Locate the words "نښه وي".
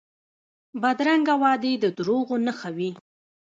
2.45-2.89